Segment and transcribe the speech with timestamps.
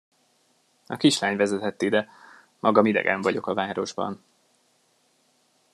[0.87, 2.09] A kislány vezetett ide,
[2.59, 4.23] magam idegen vagyok a városban.